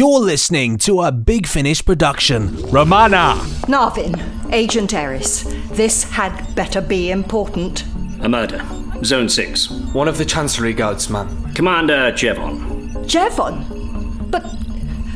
[0.00, 2.56] You're listening to a Big Finish production.
[2.70, 3.34] Romana!
[3.68, 5.42] Narvin, Agent Eris,
[5.72, 7.84] this had better be important.
[8.22, 8.64] A murder.
[9.04, 9.68] Zone 6.
[9.92, 11.52] One of the Chancery Guards, ma'am.
[11.52, 12.94] Commander Jevon.
[13.04, 14.30] Jevon?
[14.30, 14.40] But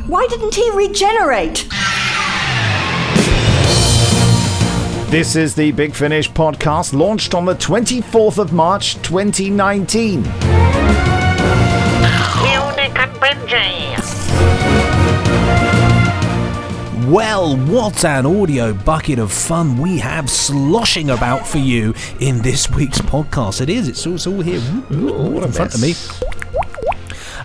[0.06, 1.66] why didn't he regenerate?
[5.10, 10.24] This is the Big Finish podcast launched on the 24th of March 2019.
[17.14, 22.68] Well, what an audio bucket of fun we have sloshing about for you in this
[22.68, 23.60] week's podcast.
[23.60, 25.95] It is, it's all, it's all here in front of me.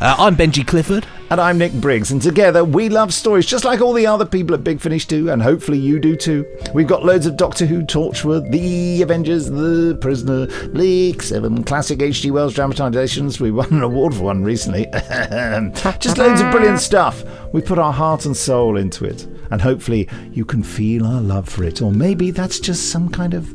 [0.02, 1.06] Uh, I'm Benji Clifford.
[1.32, 4.56] And I'm Nick Briggs, and together we love stories just like all the other people
[4.56, 6.44] at Big Finish do, and hopefully you do too.
[6.74, 12.32] We've got loads of Doctor Who, Torchwood, The Avengers, The Prisoner, Blake, Seven classic H.G.
[12.32, 13.40] Wells dramatisations.
[13.40, 14.88] We won an award for one recently.
[16.00, 17.24] just loads of brilliant stuff.
[17.54, 21.48] We put our heart and soul into it, and hopefully you can feel our love
[21.48, 23.54] for it, or maybe that's just some kind of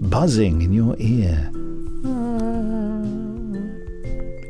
[0.00, 1.50] buzzing in your ear.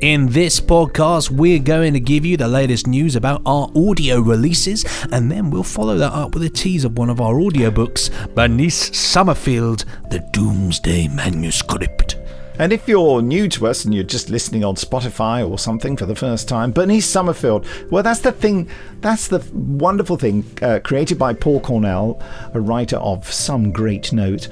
[0.03, 4.85] In this podcast, we're going to give you the latest news about our audio releases,
[5.13, 8.91] and then we'll follow that up with a tease of one of our audiobooks, Bernice
[8.97, 12.12] Summerfield, The Doomsday Manuscript.
[12.59, 16.07] And if you're new to us and you're just listening on Spotify or something for
[16.07, 18.69] the first time, Bernice Summerfield, well, that's the thing,
[19.01, 24.49] that's the wonderful thing, uh, created by Paul Cornell, a writer of some great note.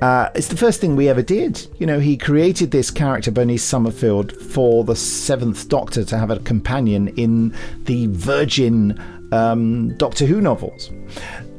[0.00, 1.64] Uh, it's the first thing we ever did.
[1.78, 6.40] You know, he created this character, Bernice Summerfield, for the Seventh Doctor to have a
[6.40, 10.90] companion in the Virgin um, Doctor Who novels.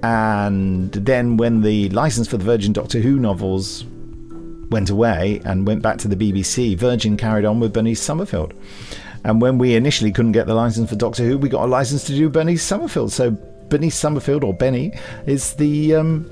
[0.02, 3.86] And then, when the license for the Virgin Doctor Who novels
[4.70, 8.54] went away and went back to the BBC, Virgin carried on with Bernice Summerfield.
[9.24, 12.04] And when we initially couldn't get the license for Doctor Who, we got a license
[12.06, 13.12] to do Bernice Summerfield.
[13.12, 13.38] So
[13.70, 14.92] Bernice Summerfield, or Benny,
[15.26, 16.26] is the um,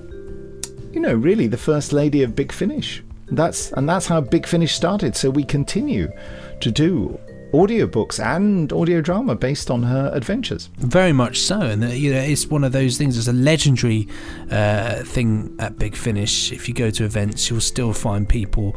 [0.92, 3.04] you know, really the first lady of Big Finish.
[3.28, 5.16] That's and that's how Big Finish started.
[5.16, 6.12] So we continue
[6.60, 7.20] to do
[7.54, 10.70] audiobooks and audio drama based on her adventures.
[10.78, 13.18] Very much so, and uh, you know it's one of those things.
[13.18, 14.08] It's a legendary
[14.50, 16.52] uh, thing at Big Finish.
[16.52, 18.76] If you go to events, you'll still find people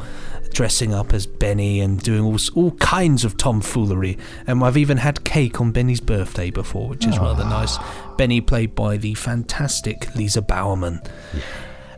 [0.51, 4.17] dressing up as Benny and doing all all kinds of tomfoolery.
[4.47, 7.23] And I've even had cake on Benny's birthday before, which is oh.
[7.23, 7.77] rather nice.
[8.17, 11.01] Benny played by the fantastic Lisa Bowerman.
[11.33, 11.41] Yeah.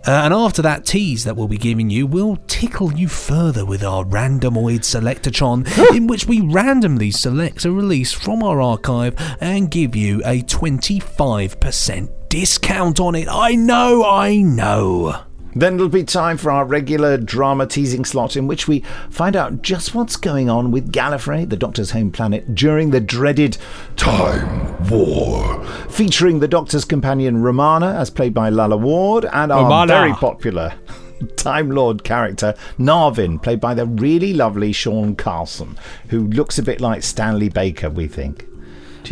[0.08, 3.84] Uh, and after that tease that we'll be giving you, we'll tickle you further with
[3.84, 9.98] our randomoid selectatron, in which we randomly select a release from our archive and give
[9.98, 13.28] you a 25% discount on it.
[13.30, 15.27] I know, I know.
[15.60, 19.64] Then it'll be time for our regular drama teasing slot in which we find out
[19.64, 23.58] just what's going on with Gallifrey, the Doctor's home planet, during the dreaded
[23.96, 25.66] Time War.
[25.90, 29.94] Featuring the Doctor's companion Romana, as played by Lalla Ward, and our Romana.
[29.94, 30.76] very popular
[31.38, 35.76] Time Lord character Narvin, played by the really lovely Seán Carlsen,
[36.10, 38.46] who looks a bit like Stanley Baker, we think.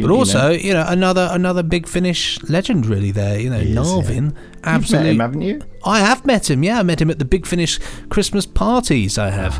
[0.04, 3.12] But also, you know, you know, another another big Finish legend, really.
[3.12, 4.34] There, you know, is, Narvin.
[4.34, 4.42] Yeah.
[4.64, 5.62] Absolutely, You've met him, haven't you?
[5.86, 6.64] I have met him.
[6.64, 7.80] Yeah, I met him at the Big Finish
[8.10, 9.18] Christmas parties.
[9.18, 9.60] I have.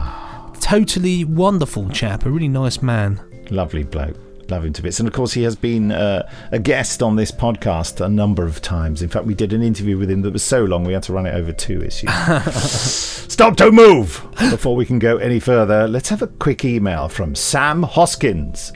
[0.62, 2.26] totally wonderful chap.
[2.26, 3.22] A really nice man.
[3.52, 5.00] Lovely bloke love him to bits.
[5.00, 8.62] And of course, he has been uh, a guest on this podcast a number of
[8.62, 9.02] times.
[9.02, 11.14] In fact, we did an interview with him that was so long we had to
[11.14, 12.12] run it over two issues.
[13.36, 14.26] Stop, don't move!
[14.50, 18.72] Before we can go any further, let's have a quick email from Sam Hoskins.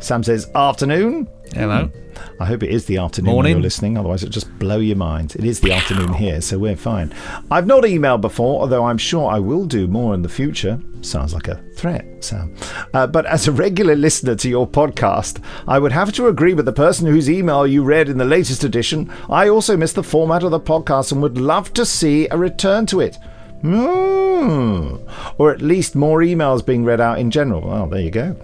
[0.00, 1.28] Sam says, Afternoon.
[1.54, 1.90] Hello.
[2.40, 3.52] I hope it is the afternoon Morning.
[3.52, 5.34] you're listening, otherwise it'll just blow your mind.
[5.36, 7.12] It is the afternoon here, so we're fine.
[7.50, 10.80] I've not emailed before, although I'm sure I will do more in the future.
[11.02, 12.54] Sounds like a threat, Sam.
[12.94, 16.64] Uh, but as a regular listener to your podcast, I would have to agree with
[16.64, 19.12] the person whose email you read in the latest edition.
[19.28, 22.86] I also miss the format of the podcast and would love to see a return
[22.86, 23.16] to it.
[23.62, 25.00] Mm.
[25.38, 27.60] Or at least more emails being read out in general.
[27.60, 28.36] Well, there you go.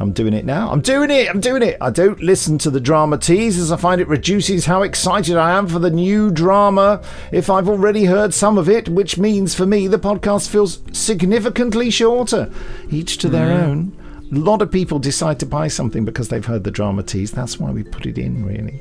[0.00, 0.70] I'm doing it now.
[0.70, 1.30] I'm doing it.
[1.30, 1.76] I'm doing it.
[1.80, 5.56] I don't listen to the drama tease as I find it reduces how excited I
[5.56, 7.02] am for the new drama
[7.32, 11.90] if I've already heard some of it, which means for me the podcast feels significantly
[11.90, 12.50] shorter.
[12.90, 13.62] Each to their mm.
[13.62, 14.00] own.
[14.32, 17.30] A lot of people decide to buy something because they've heard the drama tease.
[17.30, 18.80] That's why we put it in, really.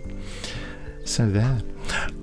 [1.05, 1.61] So there.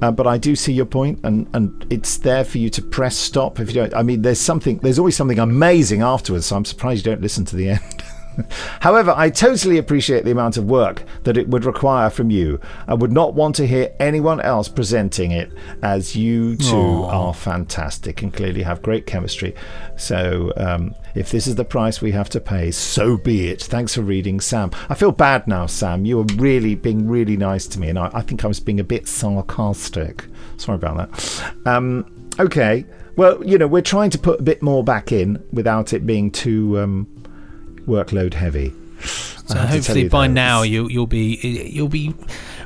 [0.00, 3.16] Uh, but I do see your point, and, and it's there for you to press
[3.16, 3.94] stop if you don't.
[3.94, 6.46] I mean, there's something, there's always something amazing afterwards.
[6.46, 8.02] So I'm surprised you don't listen to the end.
[8.80, 12.60] However, I totally appreciate the amount of work that it would require from you.
[12.86, 15.50] I would not want to hear anyone else presenting it,
[15.82, 17.28] as you two Aw.
[17.28, 19.54] are fantastic and clearly have great chemistry.
[19.96, 23.62] So, um, if this is the price we have to pay, so be it.
[23.62, 24.70] Thanks for reading, Sam.
[24.88, 26.04] I feel bad now, Sam.
[26.04, 28.80] You were really being really nice to me, and I, I think I was being
[28.80, 30.24] a bit sarcastic.
[30.56, 31.52] Sorry about that.
[31.66, 32.84] Um, okay.
[33.16, 36.30] Well, you know, we're trying to put a bit more back in without it being
[36.30, 37.19] too um,
[37.90, 38.72] workload heavy.
[39.46, 41.36] So hopefully by now you'll you'll be
[41.72, 42.14] you'll be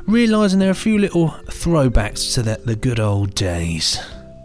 [0.05, 3.99] realising there are a few little throwbacks to the, the good old days.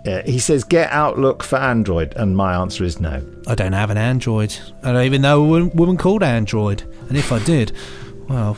[0.07, 3.23] Uh, he says, "Get Outlook for Android," and my answer is no.
[3.47, 4.57] I don't have an Android.
[4.83, 6.83] I don't even know a woman, called Android.
[7.09, 7.73] And if I did,
[8.27, 8.57] well,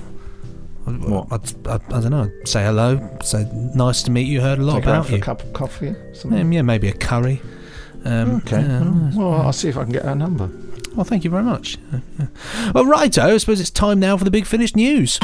[0.87, 1.27] I, What?
[1.33, 2.31] I, I, I don't know.
[2.43, 3.19] I'd say hello.
[3.25, 4.41] Say nice to meet you.
[4.41, 5.97] Heard a lot Take about for a cup of coffee.
[6.13, 6.41] Something.
[6.41, 7.43] Um, yeah, maybe a curry.
[8.05, 8.61] Um, Okay.
[8.61, 10.49] yeah, Well, I'll see if I can get her number.
[10.95, 11.79] Well, thank you very much.
[12.75, 15.19] Well, righto, I suppose it's time now for the big finish news.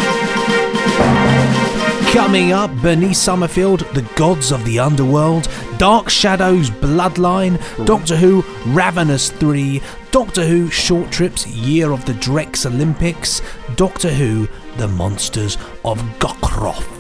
[2.12, 9.31] Coming up, Bernice Summerfield, The Gods of the Underworld, Dark Shadows Bloodline, Doctor Who Ravenous
[9.31, 13.43] 3, Doctor Who Short Trips Year of the Drex Olympics,
[13.76, 14.49] Doctor Who
[14.79, 16.98] The Monsters of Gokroth.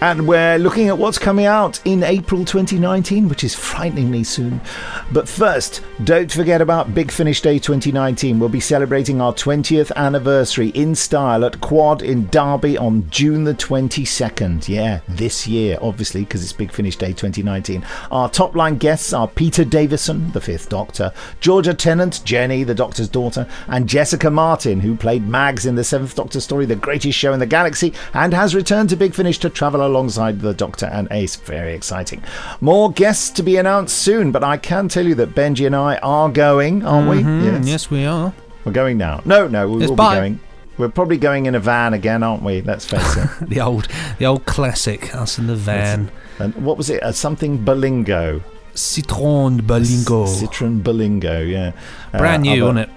[0.00, 4.60] And we're looking at what's coming out in April 2019, which is frighteningly soon.
[5.10, 8.38] But first, don't forget about Big Finish Day 2019.
[8.38, 13.54] We'll be celebrating our 20th anniversary in style at Quad in Derby on June the
[13.54, 14.68] 22nd.
[14.68, 17.84] Yeah, this year, obviously, because it's Big Finish Day 2019.
[18.12, 23.08] Our top line guests are Peter Davison, the Fifth Doctor, Georgia Tennant, Jenny, the Doctor's
[23.08, 27.32] daughter, and Jessica Martin, who played Mags in the Seventh Doctor story, The Greatest Show
[27.32, 31.08] in the Galaxy, and has returned to Big Finish to travel alongside the Doctor and
[31.10, 31.34] Ace.
[31.36, 32.22] Very exciting.
[32.60, 35.96] More guests to be announced soon, but I can tell you that Benji and I
[35.96, 37.22] are going, aren't we?
[37.22, 38.32] Mm, yes, we are.
[38.64, 39.20] We're going now.
[39.24, 40.14] No, no, we Yes, will bye.
[40.14, 40.40] be going.
[40.78, 42.62] We're probably going in a van again, aren't we?
[42.62, 43.28] Let's face it.
[43.48, 43.88] The old,
[44.18, 46.10] the old classic, us in the van.
[46.38, 47.02] and what was it?
[47.02, 48.42] Uh, something Balingo.
[48.74, 50.26] Citroën Berlingo.
[50.28, 51.72] Citroën Balingo, yeah.
[52.14, 52.94] Uh, Brand new, other- wasn't it?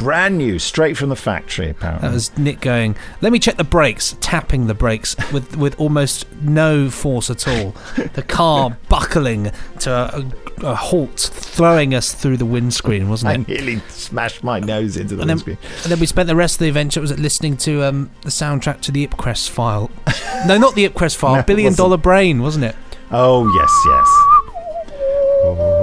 [0.00, 2.08] Brand new, straight from the factory, apparently.
[2.08, 6.24] That was Nick going, let me check the brakes, tapping the brakes with, with almost
[6.40, 7.74] no force at all.
[8.14, 10.24] The car buckling to a,
[10.66, 13.50] a halt, throwing us through the windscreen, wasn't it?
[13.50, 15.58] I nearly smashed my nose into the And then, windscreen.
[15.82, 18.30] and then we spent the rest of the adventure was it listening to um, the
[18.30, 19.90] soundtrack to the Ipcress file.
[20.46, 22.02] no, not the Ipcress file, No, Billion wasn't.
[22.02, 22.76] Brain, wasn't it?
[23.10, 24.06] Oh, yes, yes.
[25.42, 25.79] Oh,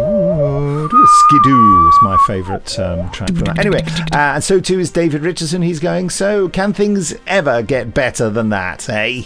[1.27, 3.29] Skidoo is my favourite um, track.
[3.59, 3.81] Anyway,
[4.13, 5.61] uh, and so too is David Richardson.
[5.61, 9.23] He's going, so can things ever get better than that, eh?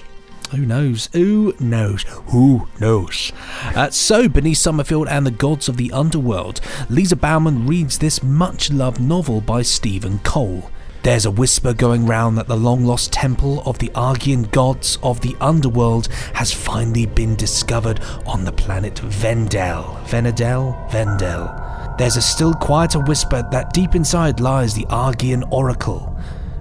[0.50, 1.09] Who knows?
[1.13, 2.03] Who knows?
[2.30, 3.31] Who knows?
[3.75, 6.59] Uh, so, Bernice Summerfield and the Gods of the Underworld,
[6.89, 10.71] Lisa Bowerman reads this much loved novel by Stephen Cole.
[11.03, 15.21] There's a whisper going round that the long lost temple of the Argian gods of
[15.21, 20.00] the underworld has finally been discovered on the planet Vendel.
[20.06, 20.92] Venedel?
[20.92, 21.70] Vendel.
[21.97, 26.15] There's a still quieter whisper that deep inside lies the Argian Oracle,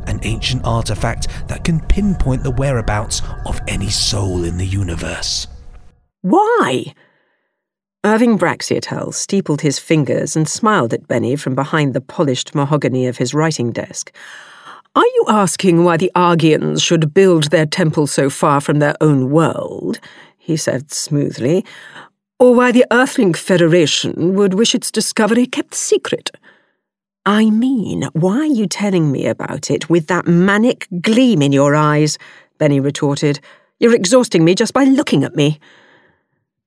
[0.07, 5.47] an ancient artifact that can pinpoint the whereabouts of any soul in the universe.
[6.23, 6.95] Why?
[8.05, 13.19] Irving Braxiatel steepled his fingers and smiled at Benny from behind the polished mahogany of
[13.19, 14.13] his writing desk.
[14.97, 19.31] Are you asking why the Argians should build their temple so far from their own
[19.31, 20.01] world?
[20.37, 21.65] he said smoothly.
[22.41, 26.31] Or why the Earthling Federation would wish its discovery kept secret?
[27.27, 31.77] I mean, why are you telling me about it with that manic gleam in your
[31.77, 32.17] eyes?
[32.57, 33.41] Benny retorted.
[33.79, 35.61] You're exhausting me just by looking at me.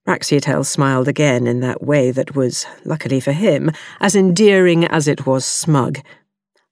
[0.08, 5.26] Braxiatel smiled again in that way that was, luckily for him, as endearing as it
[5.26, 6.02] was smug.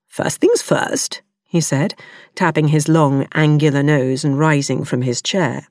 [0.05, 1.95] First things first, he said,
[2.35, 5.70] tapping his long, angular nose and rising from his chair.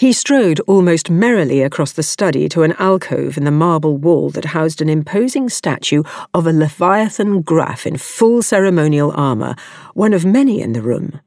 [0.00, 4.46] He strode almost merrily across the study to an alcove in the marble wall that
[4.46, 9.54] housed an imposing statue of a Leviathan Graf in full ceremonial armour,
[9.92, 11.20] one of many in the room.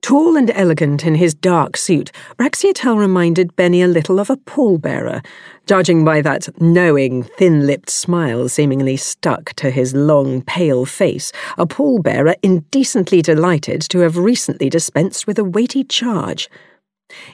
[0.00, 5.22] Tall and elegant in his dark suit, Braxiatel reminded Benny a little of a pallbearer,
[5.66, 11.66] judging by that knowing, thin lipped smile seemingly stuck to his long, pale face, a
[11.66, 16.48] pallbearer indecently delighted to have recently dispensed with a weighty charge.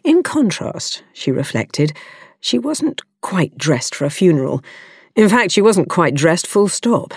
[0.02, 1.92] In contrast, she reflected,
[2.40, 4.62] she wasn't quite dressed for a funeral.
[5.16, 7.14] In fact, she wasn't quite dressed full stop.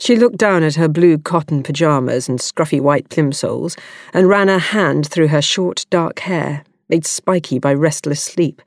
[0.00, 3.76] She looked down at her blue cotton pyjamas and scruffy white plimsolls
[4.14, 8.62] and ran a hand through her short dark hair, made spiky by restless sleep.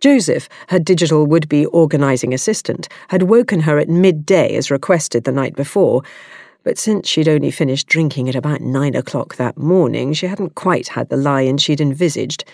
[0.00, 5.32] Joseph, her digital would be organising assistant, had woken her at midday as requested the
[5.32, 6.02] night before,
[6.62, 10.88] But since she'd only finished drinking at about nine o'clock that morning, she hadn't quite
[10.88, 12.44] had the lie-in she'd envisaged.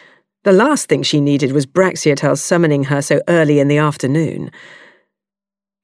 [0.45, 4.53] The last thing she needed was Braxiatel summoning her so early in the afternoon.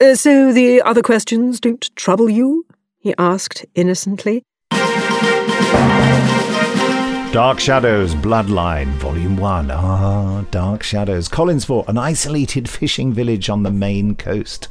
[0.00, 2.64] Uh, so the other questions don't trouble you?
[2.98, 4.44] he asked innocently.
[7.32, 9.70] Dark Shadows Bloodline, Volume 1.
[9.70, 11.30] Ah, Dark Shadows.
[11.30, 14.68] Collinsport, an isolated fishing village on the Maine coast.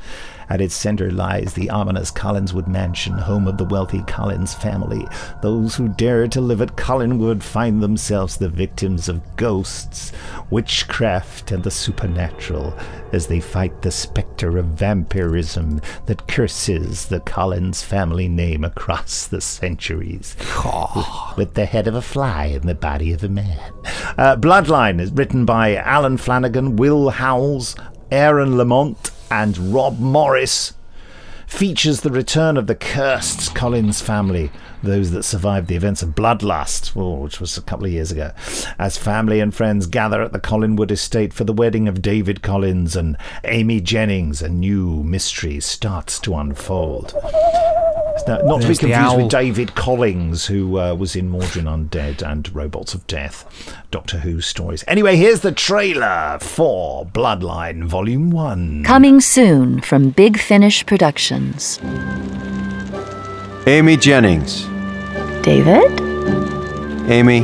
[0.52, 5.08] At its center lies the ominous Collinwood Mansion, home of the wealthy Collins family.
[5.42, 10.12] Those who dare to live at Collinwood find themselves the victims of ghosts,
[10.50, 12.78] witchcraft, and the supernatural
[13.14, 19.40] as they fight the specter of vampirism that curses the Collins family name across the
[19.40, 20.36] centuries.
[21.38, 23.72] with the head of a fly and the body of a man.
[24.18, 27.74] Uh, Bloodline is written by Alan Flanagan, Will Howells,
[28.12, 30.74] Aaron Lamont, and Rob Morris.
[31.48, 34.52] Features the return of the cursed Collins family,
[34.84, 38.32] those that survived the events of Bloodlust, oh, which was a couple of years ago,
[38.78, 42.96] as family and friends gather at the Collinwood estate for the wedding of David Collins
[42.96, 44.42] and Amy Jennings.
[44.42, 47.14] A new mystery starts to unfold.
[48.28, 52.22] Now, not There's to be confused with David Collins, who uh, was in Mawdryn Undead
[52.22, 53.46] and Robots of Death,
[53.90, 54.84] Doctor Who stories.
[54.88, 58.84] Anyway, here's the trailer for Bloodline Volume 1.
[58.84, 61.80] Coming soon from Big Finish Productions.
[63.68, 64.66] Amy Jennings.
[65.44, 66.00] David?
[67.10, 67.42] Amy,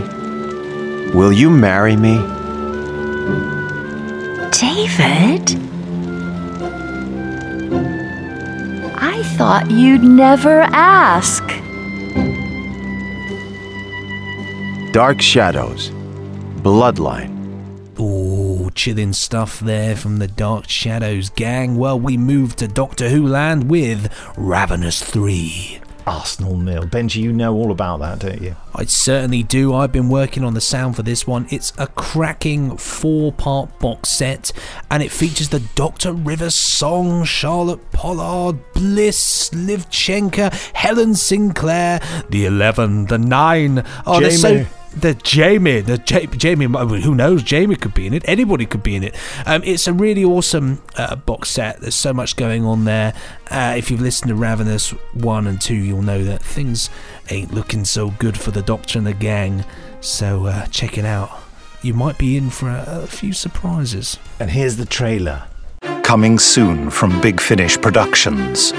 [1.14, 2.18] will you marry me?
[4.52, 5.77] David?
[9.38, 11.44] Thought you'd never ask.
[14.92, 15.92] Dark Shadows.
[16.64, 17.36] Bloodline.
[18.00, 21.78] Ooh, chilling stuff there from the Dark Shadows gang.
[21.78, 25.82] Well, we move to Doctor Who land with Ravenous 3.
[26.08, 26.84] Arsenal Nil.
[26.84, 28.56] Benji, you know all about that, don't you?
[28.74, 29.76] I certainly do.
[29.76, 31.48] I've been working on the sound for this one.
[31.52, 34.54] It's a cracking four part box set
[34.90, 36.14] and it features the Dr.
[36.14, 42.00] Rivers song, Charlotte Pollard, Bliss, Liv Chenka, Helen Sinclair,
[42.30, 43.84] the 11, the 9.
[44.06, 44.66] Oh, they're so.
[45.00, 47.44] The Jamie, the J- Jamie, who knows?
[47.44, 48.28] Jamie could be in it.
[48.28, 49.16] Anybody could be in it.
[49.46, 51.82] Um, it's a really awesome uh, box set.
[51.82, 53.14] There's so much going on there.
[53.52, 56.90] Uh, if you've listened to Ravenous one and two, you'll know that things
[57.30, 59.66] ain't looking so good for the Doctor and the gang.
[60.02, 61.30] So uh, check it out.
[61.84, 64.18] You might be in for a, a few surprises.
[64.40, 65.44] And here's the trailer.
[66.02, 68.72] Coming soon from Big Finish Productions.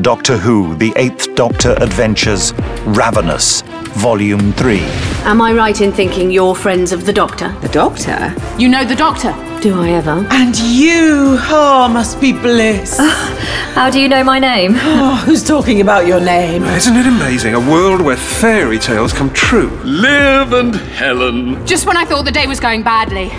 [0.00, 2.52] Doctor Who The Eighth Doctor Adventures
[2.84, 4.80] Ravenous, Volume 3.
[5.22, 7.52] Am I right in thinking you're friends of the Doctor?
[7.60, 8.34] The doctor?
[8.58, 9.32] You know the Doctor?
[9.60, 10.26] Do I ever?
[10.30, 12.96] And you, oh, must be bliss.
[12.98, 14.72] Ah, how do you know my name?
[14.76, 16.64] Oh, who's talking about your name?
[16.64, 17.54] Isn't it amazing?
[17.54, 19.70] A world where fairy tales come true.
[19.84, 21.64] Liv and Helen.
[21.66, 23.30] Just when I thought the day was going badly,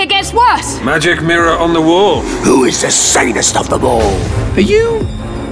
[0.00, 0.80] it gets worse.
[0.82, 2.22] Magic mirror on the wall.
[2.44, 4.14] Who is the sanest of them all?
[4.54, 5.06] Are you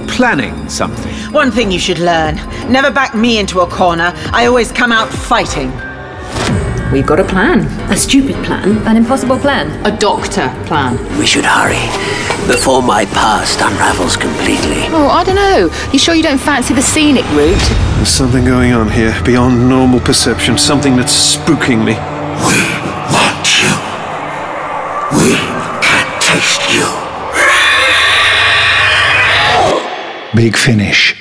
[0.07, 1.13] planning something?
[1.33, 2.35] One thing you should learn
[2.71, 4.11] never back me into a corner.
[4.33, 5.71] I always come out fighting.
[6.91, 7.61] We've got a plan.
[7.91, 8.77] A stupid plan.
[8.87, 9.67] An impossible plan.
[9.85, 10.97] A Doctor plan.
[11.19, 11.83] We should hurry
[12.47, 14.87] before my past unravels completely.
[14.95, 15.69] Oh, I don't know.
[15.91, 17.61] You sure you don't fancy the scenic route?
[17.97, 21.95] There's something going on here beyond normal perception, something that's spooking me.
[22.47, 22.57] We
[23.11, 23.73] want you.
[25.19, 25.35] We
[25.83, 27.06] can taste you.
[30.35, 31.15] Big Finish.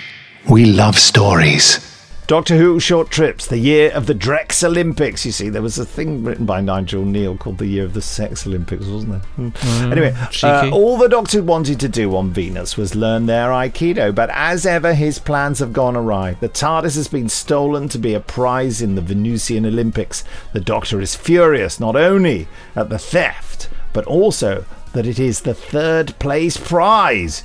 [0.50, 1.78] We love stories.
[2.26, 5.24] Doctor Who Short Trips, the year of the Drex Olympics.
[5.24, 8.02] You see, there was a thing written by Nigel Kneale called the year of the
[8.02, 9.20] Sex Olympics, wasn't there?
[9.20, 9.48] Hmm.
[9.48, 14.12] Mm, anyway, uh, all the Doctor wanted to do on Venus was learn their Aikido,
[14.12, 16.36] but as ever, his plans have gone awry.
[16.40, 20.24] The TARDIS has been stolen to be a prize in the Venusian Olympics.
[20.52, 25.54] The Doctor is furious not only at the theft, but also that it is the
[25.54, 27.44] third place prize.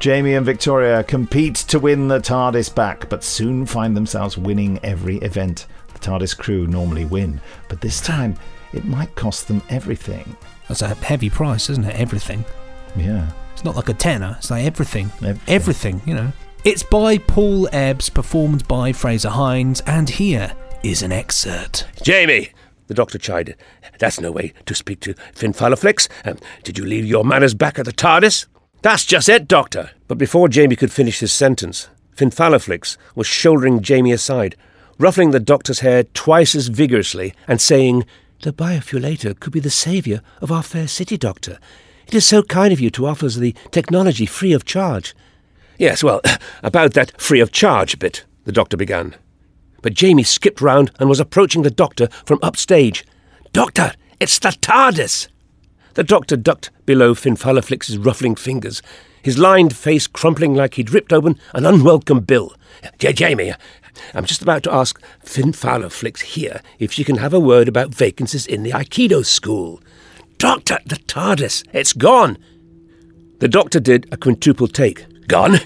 [0.00, 5.16] Jamie and Victoria compete to win the TARDIS back, but soon find themselves winning every
[5.18, 5.66] event.
[5.92, 8.36] The TARDIS crew normally win, but this time
[8.72, 10.36] it might cost them everything.
[10.68, 11.98] That's a heavy price, isn't it?
[11.98, 12.44] Everything.
[12.96, 13.30] Yeah.
[13.52, 14.34] It's not like a tenner.
[14.38, 15.10] It's like everything.
[15.46, 16.32] Everything, you know.
[16.64, 21.86] It's by Paul Ebbs, performed by Frazer Hines, and here is an excerpt.
[22.02, 22.50] Jamie,
[22.88, 23.56] the doctor chided.
[23.98, 26.08] That's no way to speak to Finfalaflix.
[26.24, 28.46] Um, did you leave your manners back at the TARDIS?
[28.84, 29.92] That's just it, Doctor.
[30.08, 34.56] But before Jamie could finish his sentence, Finfalaflix was shouldering Jamie aside,
[34.98, 38.04] ruffling the doctor's hair twice as vigorously, and saying,
[38.42, 41.58] The biofulator could be the saviour of our fair city, Doctor.
[42.06, 45.16] It is so kind of you to offer us the technology free of charge.
[45.78, 46.20] Yes, well,
[46.62, 49.14] about that free of charge bit, the doctor began.
[49.80, 53.02] But Jamie skipped round and was approaching the doctor from upstage.
[53.54, 55.28] Doctor, it's the TARDIS!
[55.94, 58.82] The doctor ducked below Finfalaflix's ruffling fingers,
[59.22, 62.54] his lined face crumpling like he'd ripped open an unwelcome bill.
[62.98, 63.54] J- Jamie,
[64.12, 68.46] I'm just about to ask Finfalaflix here if she can have a word about vacancies
[68.46, 69.80] in the Aikido school.
[70.38, 72.38] Doctor, the TARDIS, it's gone!
[73.38, 75.06] The doctor did a quintuple take.
[75.28, 75.58] Gone?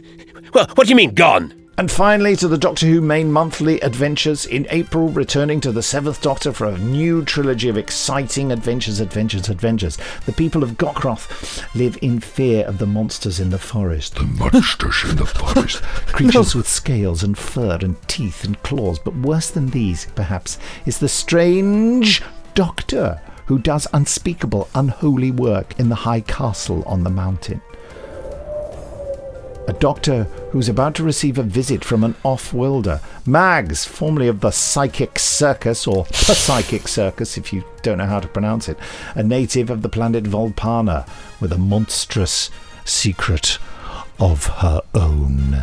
[0.55, 1.53] Well, what do you mean, gone?
[1.79, 6.21] And finally, to the Doctor Who main monthly adventures in April, returning to the Seventh
[6.21, 9.97] Doctor for a new trilogy of exciting adventures, adventures, adventures.
[10.27, 14.17] The people of Gokroth live in fear of the monsters in the forest.
[14.17, 15.81] The monsters in the forest.
[16.09, 18.99] Creatures with scales and fur and teeth and claws.
[18.99, 22.23] But worse than these, perhaps, is the strange
[22.57, 27.63] Doctor who does unspeakable, unholy work in the high castle on the mountain
[29.69, 33.01] a doctor who's about to receive a visit from an off-worlder.
[33.27, 38.19] Mags, formerly of the Psychic Circus, or the Psychic Circus if you don't know how
[38.19, 38.79] to pronounce it,
[39.15, 41.07] a native of the planet Volpana,
[41.39, 42.51] with a monstrous
[42.87, 43.59] secret
[44.19, 45.63] of her own.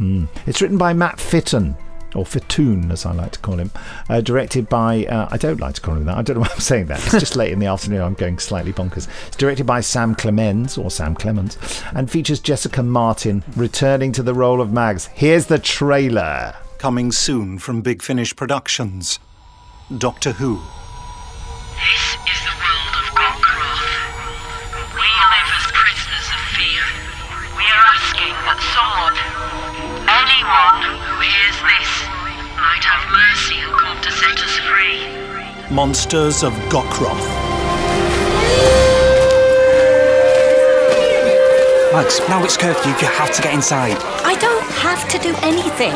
[0.00, 0.28] Mm.
[0.44, 1.76] It's written by Matt Fitton,
[2.16, 3.70] or Fitoon, as I like to call him,
[4.08, 6.50] uh, directed by, uh, I don't like to call him that, I don't know why
[6.52, 9.08] I'm saying that, it's just late in the afternoon, I'm going slightly bonkers.
[9.26, 11.58] It's directed by Sam Clemens, or Sam Clemens,
[11.94, 15.06] and features Jessica Martin returning to the role of Mags.
[15.14, 16.54] Here's the trailer.
[16.78, 19.18] Coming soon from Big Finish Productions.
[19.96, 20.60] Doctor Who.
[21.76, 23.86] This is the world of Gokroth.
[24.92, 26.84] We live as prisoners of fear.
[27.56, 29.16] We are asking that someone,
[30.26, 31.90] anyone who hears this,
[32.58, 35.74] might have mercy and come to set us free.
[35.74, 37.26] Monsters of Gokroth.
[41.92, 43.96] Max, now it's curfew, you have to get inside.
[44.24, 45.94] I don't have to do anything.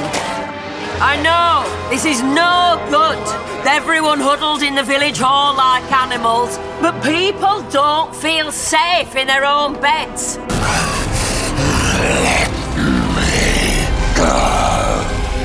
[1.02, 3.18] I know, this is no good.
[3.66, 9.44] Everyone huddled in the village hall like animals, but people don't feel safe in their
[9.44, 10.38] own beds.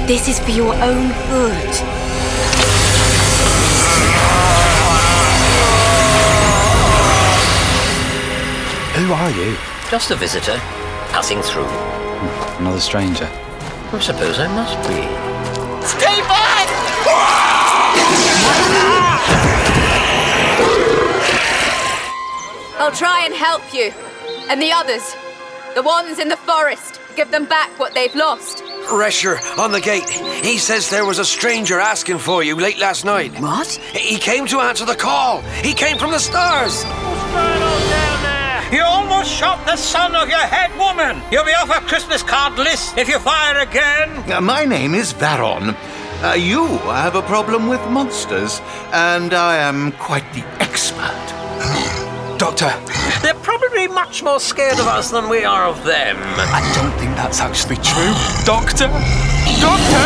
[0.08, 1.76] This is for your own good.
[8.94, 9.58] Who are you?
[9.90, 10.58] Just a visitor,
[11.10, 11.66] passing through.
[11.66, 13.28] Hmm, another stranger.
[13.92, 15.02] I suppose I must be.
[15.88, 16.68] Stay back!
[22.78, 23.92] I'll try and help you.
[24.52, 25.16] And the others,
[25.76, 28.64] the ones in the forest, give them back what they've lost.
[28.88, 30.10] Resher, on the gate.
[30.10, 33.38] He says there was a stranger asking for you late last night.
[33.42, 33.68] What?
[33.68, 35.42] He came to answer the call.
[35.42, 36.86] He came from the stars.
[38.74, 41.22] You almost shot the son of your head woman.
[41.30, 44.32] You'll be off a Christmas card list if you fire again.
[44.32, 45.76] Uh, my name is Varon.
[46.24, 48.62] Uh, you have a problem with monsters,
[48.94, 51.45] and I am quite the expert.
[52.38, 52.74] Doctor.
[53.22, 56.18] They're probably much more scared of us than we are of them.
[56.20, 58.14] I don't think that's actually true.
[58.46, 58.88] Doctor?
[59.62, 60.06] Doctor?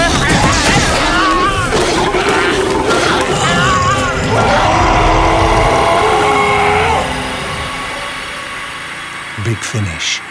[9.43, 10.21] Big Finish.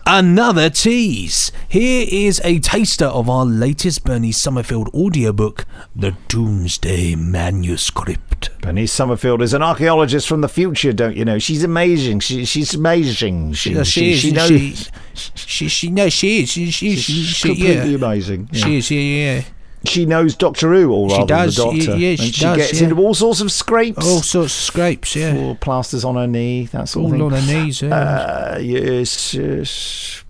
[0.06, 1.52] Another tease.
[1.70, 8.50] Here is a taster of our latest Bernie Summerfield audiobook, The Doomsday Manuscript.
[8.62, 11.40] Bernice Summerfield is an archaeologist from the future, don't you know?
[11.40, 12.20] She's amazing.
[12.20, 13.54] She, she's amazing.
[13.54, 14.92] She, She, she, she is, knows.
[15.14, 16.50] she, she, she, no, she is.
[16.50, 17.96] She, she, she, She's she, completely yeah.
[17.96, 18.50] amazing.
[18.52, 18.66] yeah.
[18.66, 19.44] She is, yeah, yeah.
[19.86, 21.92] She knows Doctor Who, or She rather does, the Doctor.
[21.92, 22.88] y- yeah, and she she does, gets yeah.
[22.88, 24.06] into all sorts of scrapes.
[24.06, 25.36] All sorts of scrapes, yeah.
[25.36, 27.94] All plasters on her knee, that sort of All on her knees, yeah.
[27.96, 30.24] Uh, yes, yes.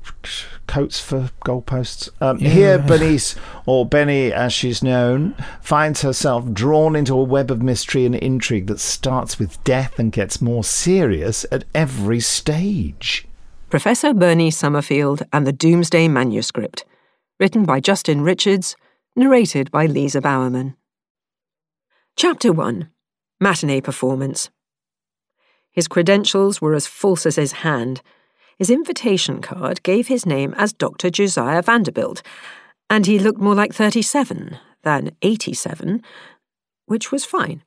[0.65, 2.09] coats for goalposts.
[2.21, 3.35] Um, Here, Bernice,
[3.65, 8.67] or Benny as she's known, finds herself drawn into a web of mystery and intrigue
[8.67, 13.27] that starts with death and gets more serious at every stage.
[13.69, 16.85] Professor Bernie Summerfield and the Doomsday Manuscript,
[17.39, 18.75] written by Justin Richards,
[19.15, 20.75] narrated by Lisa Bowerman.
[22.15, 22.89] Chapter 1
[23.39, 24.49] Matinee Performance.
[25.71, 28.01] His credentials were as false as his hand.
[28.57, 31.11] His invitation card gave his name as Dr.
[31.11, 32.23] Josiah Vanderbilt,
[32.89, 36.01] and he looked more like 37 than 87,
[36.87, 37.61] which was fine,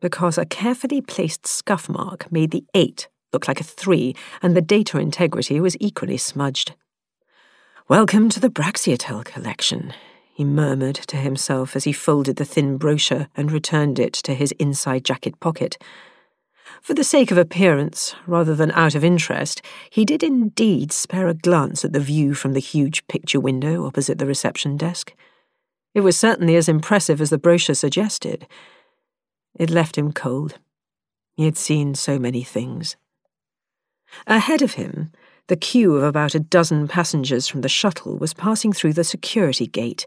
[0.00, 4.60] because a carefully placed scuff mark made the 8 look like a 3, and the
[4.60, 6.74] data integrity was equally smudged.
[7.88, 9.94] Welcome to the Braxiatel collection,
[10.34, 14.50] he murmured to himself as he folded the thin brochure and returned it to his
[14.58, 15.78] inside jacket pocket.
[16.82, 21.34] For the sake of appearance, rather than out of interest, he did indeed spare a
[21.34, 25.14] glance at the view from the huge picture window opposite the reception desk.
[25.94, 28.48] It was certainly as impressive as the brochure suggested.
[29.54, 30.58] It left him cold.
[31.36, 32.96] He had seen so many things.
[34.26, 35.12] Ahead of him,
[35.48, 39.66] the queue of about a dozen passengers from the shuttle was passing through the security
[39.66, 40.06] gate.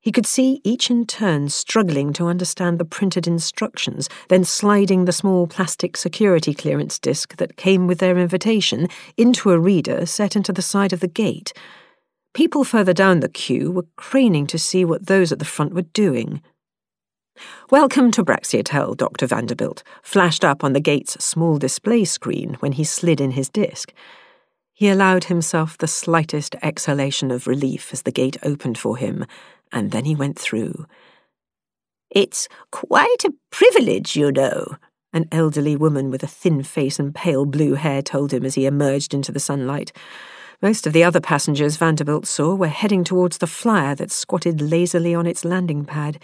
[0.00, 5.12] He could see each in turn struggling to understand the printed instructions, then sliding the
[5.12, 10.52] small plastic security clearance disc that came with their invitation into a reader set into
[10.52, 11.52] the side of the gate.
[12.34, 15.82] People further down the queue were craning to see what those at the front were
[15.82, 16.40] doing.
[17.70, 19.26] Welcome to Braxiatel, Dr.
[19.26, 23.92] Vanderbilt, flashed up on the gate's small display screen when he slid in his disc.
[24.82, 29.26] He allowed himself the slightest exhalation of relief as the gate opened for him,
[29.70, 30.86] and then he went through.
[32.10, 34.78] It's quite a privilege, you know,
[35.12, 38.66] an elderly woman with a thin face and pale blue hair told him as he
[38.66, 39.92] emerged into the sunlight.
[40.60, 45.14] Most of the other passengers Vanderbilt saw were heading towards the flyer that squatted lazily
[45.14, 46.20] on its landing pad.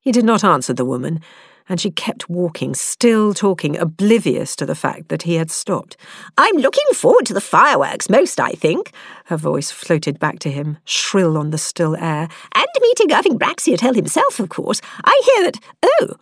[0.00, 1.20] He did not answer the woman,
[1.68, 5.96] and she kept walking, still talking, oblivious to the fact that he had stopped.
[6.36, 8.92] I'm looking forward to the fireworks most, I think.
[9.26, 12.28] Her voice floated back to him, shrill on the still air.
[12.54, 14.80] And meeting Irving Braxiatel himself, of course.
[15.04, 15.60] I hear that.
[16.00, 16.16] Oh!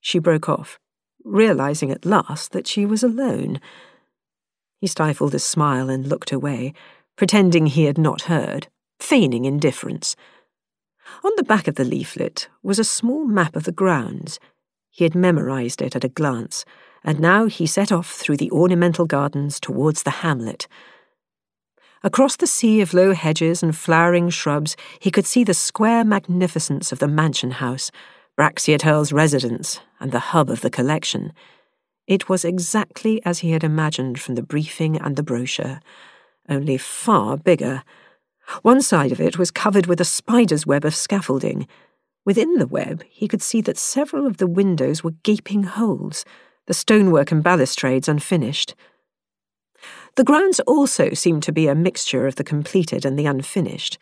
[0.00, 0.78] She broke off,
[1.24, 3.60] realizing at last that she was alone.
[4.80, 6.72] He stifled a smile and looked away,
[7.16, 8.68] pretending he had not heard,
[9.00, 10.16] feigning indifference.
[11.24, 14.38] On the back of the leaflet was a small map of the grounds.
[14.96, 16.64] He had memorized it at a glance,
[17.04, 20.66] and now he set off through the ornamental gardens towards the hamlet.
[22.02, 26.92] Across the sea of low hedges and flowering shrubs, he could see the square magnificence
[26.92, 27.90] of the mansion house,
[28.38, 31.34] Braxiatel's residence, and the hub of the collection.
[32.06, 35.80] It was exactly as he had imagined from the briefing and the brochure,
[36.48, 37.82] only far bigger.
[38.62, 41.68] One side of it was covered with a spider's web of scaffolding.
[42.26, 46.24] Within the web, he could see that several of the windows were gaping holes,
[46.66, 48.74] the stonework and balustrades unfinished.
[50.16, 53.98] The grounds also seemed to be a mixture of the completed and the unfinished.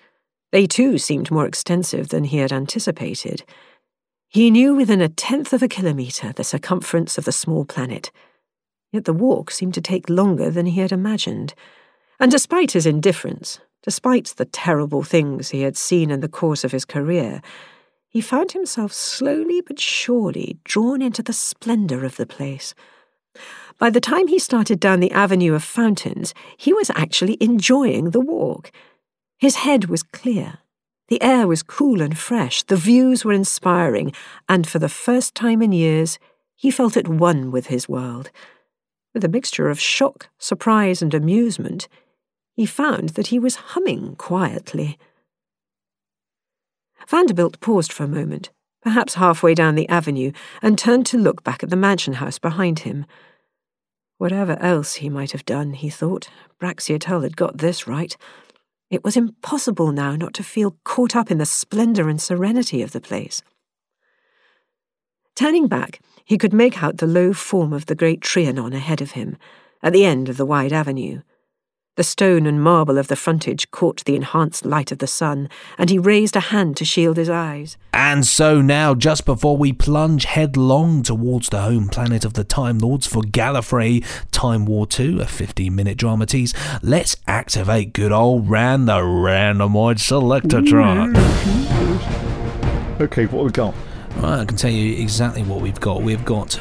[0.53, 3.45] They too seemed more extensive than he had anticipated.
[4.29, 8.11] He knew within a tenth of a kilometre the circumference of the small planet.
[8.91, 11.55] Yet the walk seemed to take longer than he had imagined.
[12.19, 16.73] And despite his indifference, despite the terrible things he had seen in the course of
[16.73, 17.43] his career,
[18.14, 22.72] he found himself slowly but surely drawn into the splendour of the place.
[23.77, 28.20] By the time he started down the avenue of fountains, he was actually enjoying the
[28.20, 28.70] walk.
[29.37, 30.59] His head was clear.
[31.09, 34.12] The air was cool and fresh, the views were inspiring,
[34.48, 36.20] and for the first time in years,
[36.55, 38.31] he felt at one with his world.
[39.12, 41.88] With a mixture of shock, surprise, and amusement,
[42.55, 44.98] he found that he was humming quietly.
[47.14, 48.50] Vanderbilt paused for a moment,
[48.83, 52.81] perhaps halfway down the avenue, and turned to look back at the mansion house behind
[52.81, 53.07] him.
[54.18, 56.29] Whatever else he might have done, he thought,
[56.61, 58.16] Braxiatel had got this right.
[58.90, 62.90] It was impossible now not to feel caught up in the splendour and serenity of
[62.90, 63.42] the place.
[65.37, 69.12] Turning back, he could make out the low form of the great Trianon ahead of
[69.12, 69.37] him,
[69.85, 71.20] at the end of the wide avenue.
[71.97, 75.91] The stone and marble of the frontage caught the enhanced light of the sun, and
[75.91, 77.77] he raised a hand to shield his eyes.
[77.93, 82.81] And so now, just before we plunge headlong towards the home planet of the Time
[82.81, 86.53] Lords for Gallifrey Time War 2, a 15 minute drama tease,
[86.83, 91.15] let's activate good old Ran the Randomoid Selector Track.
[93.01, 93.73] Okay, what we got?
[94.17, 96.03] Right, I can tell you exactly what we've got.
[96.03, 96.61] We've got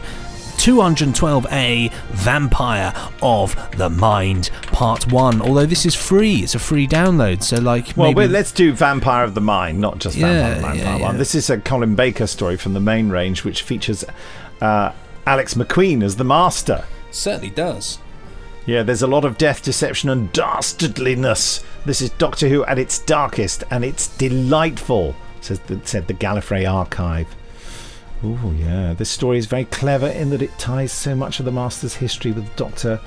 [0.63, 5.41] 212A Vampire of the Mind Part 1.
[5.41, 7.43] Although this is free, it's a free download.
[7.43, 8.31] So, like, Well, maybe.
[8.31, 10.99] let's do Vampire of the Mind, not just Vampire Yeah, of the Mind yeah, Part
[11.01, 11.07] yeah.
[11.07, 11.17] 1.
[11.17, 14.05] This is a Colin Baker story from the main range, which features
[14.61, 14.93] uh,
[15.27, 16.85] Alex Macqueen as the Master.
[17.11, 17.99] Certainly does.
[18.65, 21.61] Yeah, there's a lot of death, deception, and dastardliness.
[21.85, 26.65] This is Doctor Who at its darkest, and it's delightful, says the, said the Gallifrey
[26.71, 27.27] Archive.
[28.23, 28.93] Oh, yeah.
[28.93, 32.31] This story is very clever in that it ties so much of the Master's history
[32.31, 32.99] with the Doctor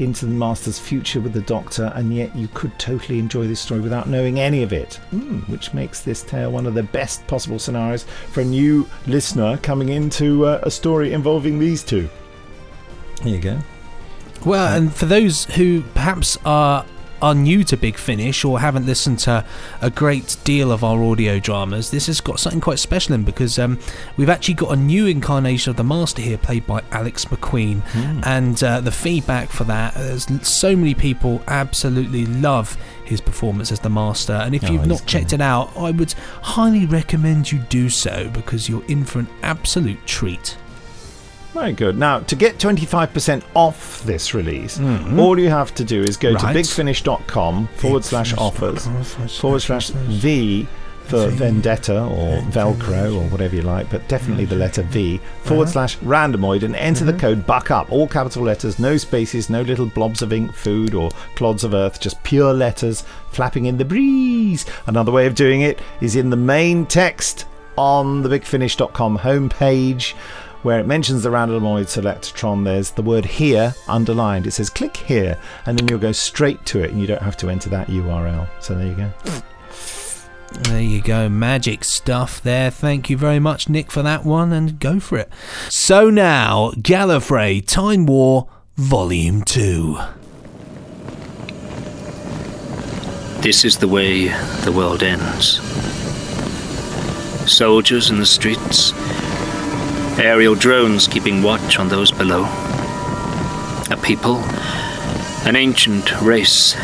[0.00, 3.80] into the Master's future with the Doctor, and yet you could totally enjoy this story
[3.80, 7.58] without knowing any of it, mm, which makes this tale one of the best possible
[7.58, 12.08] scenarios for a new listener coming into uh, a story involving these two.
[13.22, 13.58] There you go.
[14.44, 16.84] Well, and for those who perhaps are
[17.22, 19.44] are new to Big Finish or haven't listened to
[19.80, 23.58] a great deal of our audio dramas, this has got something quite special in because
[23.58, 23.78] um,
[24.16, 27.82] we've actually got a new incarnation of the Master here, played by Alex Macqueen,
[28.26, 33.80] and uh, the feedback for that, there's so many people absolutely love his performance as
[33.80, 37.58] the Master, and if Oh, you've not checked it out, I would highly recommend you
[37.68, 40.56] do so because you're in for an absolute treat.
[41.54, 41.96] Very good.
[41.96, 45.18] Now, to get 25% off this release, Mhm.
[45.20, 46.56] all you have to do is go to Right.
[46.56, 48.88] bigfinish.com forward slash offers
[49.38, 50.66] forward slash V
[51.06, 55.72] for Vendetta or Velcro or whatever you like, but definitely the letter V forward Uh-huh.
[55.72, 57.86] slash randomoid and enter the code buck up.
[57.92, 62.00] All capital letters, no spaces, no little blobs of ink, food, or clods of earth,
[62.00, 64.64] just pure letters flapping in the breeze.
[64.86, 67.44] Another way of doing it is in the main text
[67.76, 70.14] on the bigfinish.com homepage
[70.64, 74.46] where it mentions the randomoid selectron, there's the word here underlined.
[74.46, 77.36] It says click here, and then you'll go straight to it, and you don't have
[77.38, 78.48] to enter that URL.
[78.60, 79.12] So there you go.
[80.62, 82.70] There you go, magic stuff there.
[82.70, 85.30] Thank you very much, Nick, for that one, and go for it.
[85.68, 89.98] So now, Gallifrey Time War Volume 2.
[93.40, 94.28] This is the way
[94.64, 95.60] the world ends.
[97.50, 98.92] Soldiers in the streets,
[100.18, 102.44] aerial drones keeping watch on those below.
[103.90, 104.36] A people,
[105.46, 106.74] an ancient race,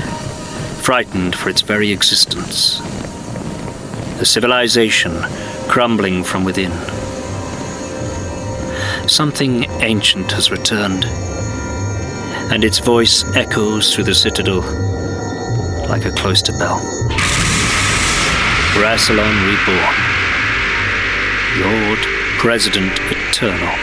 [0.82, 2.80] frightened for its very existence.
[4.20, 5.12] A civilization
[5.68, 6.72] crumbling from within.
[9.08, 11.04] Something ancient has returned,
[12.52, 14.60] and its voice echoes through the citadel
[15.88, 16.80] like a cloister bell.
[18.76, 19.96] Rassilon reborn.
[21.60, 23.74] Lord President Eternal.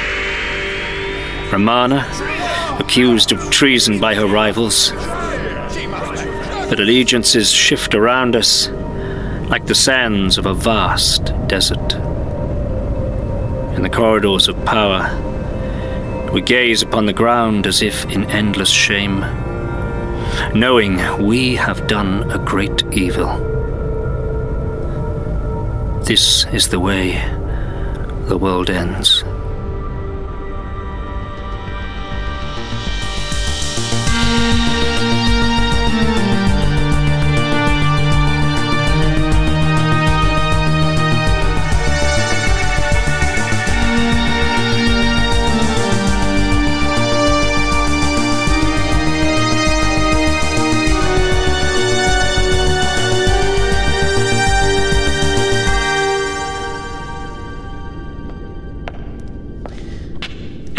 [1.54, 2.06] Romana,
[2.82, 4.92] accused of treason by her rivals.
[6.70, 8.68] But allegiances shift around us
[9.48, 11.94] like the sands of a vast desert.
[13.76, 15.10] In the corridors of power,
[16.34, 19.22] we gaze upon the ground as if in endless shame,
[20.54, 23.30] knowing we have done a great evil.
[26.04, 27.14] This is the way
[28.28, 29.24] the world ends.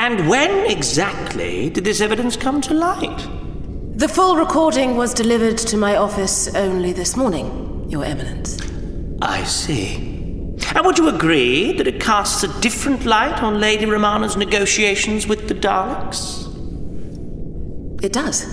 [0.09, 3.38] And when exactly did this evidence come to light?
[3.99, 8.57] The full recording was delivered to my office only this morning, Your Eminence.
[9.21, 9.97] I see.
[10.73, 15.49] And would you agree that it casts a different light on Lady Romana's negotiations with
[15.49, 16.47] the Daleks?
[18.01, 18.47] It does.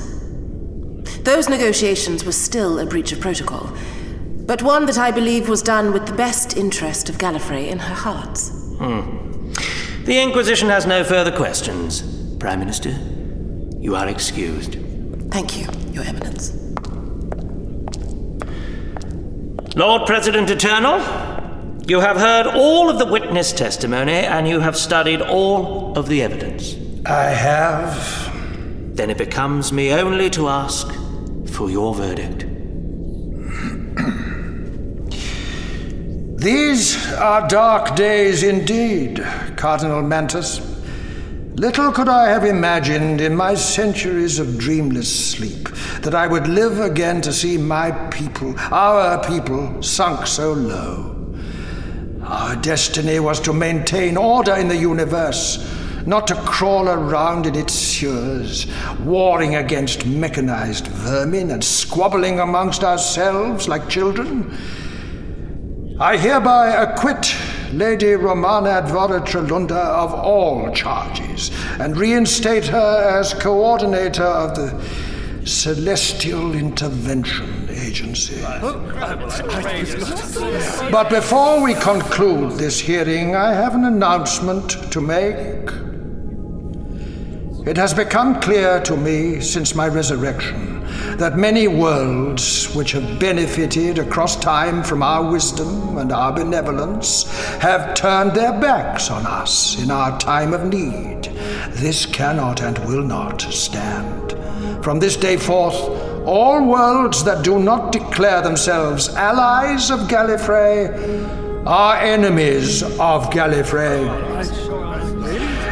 [1.21, 3.71] Those negotiations were still a breach of protocol,
[4.47, 7.93] but one that I believe was done with the best interest of Gallifrey in her
[7.93, 8.39] heart.
[8.79, 9.51] Hmm.
[10.05, 12.01] The Inquisition has no further questions.
[12.37, 12.97] Prime Minister,
[13.79, 14.79] you are excused.
[15.31, 16.53] Thank you, Your Eminence.
[19.75, 20.99] Lord President Eternal,
[21.87, 26.21] you have heard all of the witness testimony and you have studied all of the
[26.21, 26.75] evidence.
[27.05, 28.31] I have.
[28.95, 30.87] Then it becomes me only to ask
[31.47, 32.45] for your verdict.
[36.37, 39.25] These are dark days indeed,
[39.57, 40.74] Cardinal Mantus.
[41.57, 45.69] Little could I have imagined in my centuries of dreamless sleep
[46.01, 51.33] that I would live again to see my people, our people, sunk so low.
[52.23, 55.65] Our destiny was to maintain order in the universe,
[56.05, 58.67] not to crawl around in its sewers,
[58.99, 64.57] warring against mechanized vermin and squabbling amongst ourselves like children.
[66.01, 67.33] I hereby acquit
[67.75, 74.81] Lady Romanadvoratrelundar of all charges and reinstate her as coordinator of the
[75.45, 78.41] Celestial Intervention Agency.
[80.89, 85.69] But before we conclude this hearing, I have an announcement to make.
[87.67, 90.74] It has become clear to me since my resurrection
[91.17, 97.23] that many worlds which have benefited across time from our wisdom and our benevolence
[97.59, 101.23] have turned their backs on us in our time of need.
[101.69, 104.33] This cannot and will not stand.
[104.83, 105.75] From this day forth,
[106.25, 114.07] all worlds that do not declare themselves allies of Gallifrey are enemies of Gallifrey.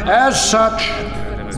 [0.06, 0.90] As such,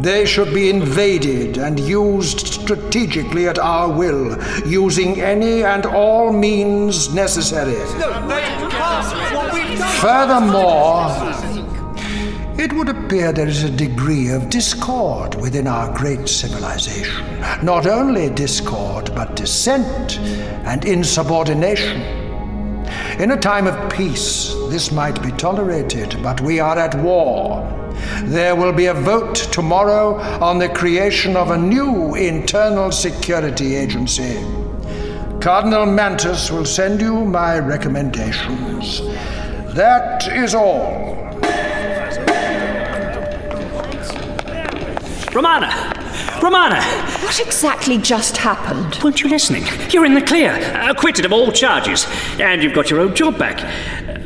[0.03, 7.13] they should be invaded and used strategically at our will, using any and all means
[7.15, 7.75] necessary.
[10.01, 11.11] Furthermore,
[12.59, 17.25] it would appear there is a degree of discord within our great civilization.
[17.63, 20.19] Not only discord, but dissent
[20.65, 22.01] and insubordination.
[23.19, 27.76] In a time of peace, this might be tolerated, but we are at war.
[28.27, 34.35] There will be a vote tomorrow on the creation of a new internal security agency.
[35.41, 39.01] Cardinal Mantus will send you my recommendations.
[39.77, 41.07] That is all.
[45.33, 45.93] Romana!
[46.43, 46.83] Romana!
[47.23, 48.99] What exactly just happened?
[49.05, 49.63] Weren't you listening?
[49.91, 52.09] You're in the clear, acquitted of all charges,
[52.41, 53.63] and you've got your old job back.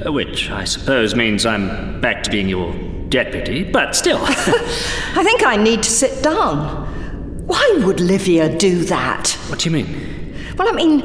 [0.06, 2.74] Which I suppose means I'm back to being your
[3.10, 4.18] deputy, but still.
[4.22, 6.86] I think I need to sit down.
[7.46, 9.36] Why would Livia do that?
[9.48, 10.36] what do you mean?
[10.56, 11.02] Well, I mean,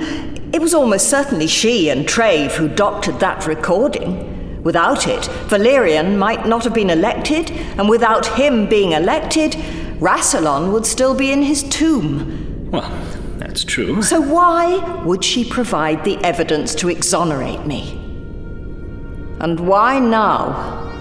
[0.54, 4.62] it was almost certainly she and Trave who doctored that recording.
[4.64, 9.52] Without it, Valerian might not have been elected, and without him being elected,
[10.00, 12.70] Rassilon would still be in his tomb.
[12.72, 12.90] Well,
[13.38, 14.02] that's true.
[14.02, 17.92] So why would she provide the evidence to exonerate me?
[19.40, 20.95] And why now?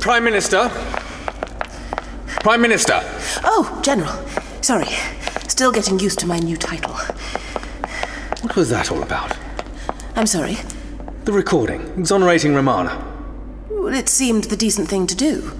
[0.00, 0.70] Prime Minister?
[2.42, 3.00] Prime Minister!
[3.44, 4.12] Oh, General.
[4.62, 4.86] Sorry.
[5.46, 6.94] Still getting used to my new title.
[8.40, 9.36] What was that all about?
[10.16, 10.56] I'm sorry.
[11.24, 13.06] The recording, exonerating Romana.
[13.68, 15.52] Well, It seemed the decent thing to do.